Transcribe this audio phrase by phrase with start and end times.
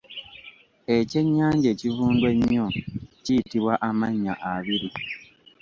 [0.95, 2.65] Ekyennyanja ekivundu ennyo
[3.23, 4.89] kiyitibwa amannya abiri.